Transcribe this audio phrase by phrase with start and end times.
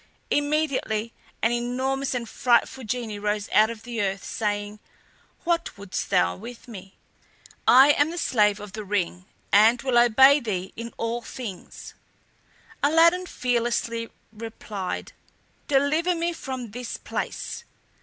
[0.31, 1.13] Immediately
[1.43, 4.79] an enormous and frightful genie rose out of the earth, saying:
[5.43, 6.95] "What wouldst thou with me?
[7.67, 11.93] I am the Slave of the Ring, and will obey thee in all things."
[12.81, 15.13] Aladdin fearlessly replied,
[15.67, 17.63] "Deliver me from this place!"